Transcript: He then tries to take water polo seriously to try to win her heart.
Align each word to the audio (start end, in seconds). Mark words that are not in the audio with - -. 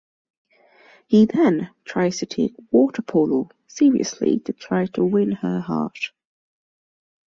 He 1.05 1.25
then 1.27 1.69
tries 1.85 2.17
to 2.21 2.25
take 2.25 2.55
water 2.71 3.03
polo 3.03 3.49
seriously 3.67 4.39
to 4.45 4.51
try 4.51 4.87
to 4.87 5.05
win 5.05 5.31
her 5.33 5.59
heart. 5.59 6.09